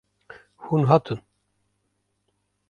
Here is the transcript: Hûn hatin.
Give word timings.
Hûn 0.63 0.83
hatin. 0.89 1.19